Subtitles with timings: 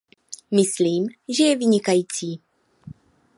[0.51, 1.07] Myslím,
[1.37, 2.41] že je vynikající.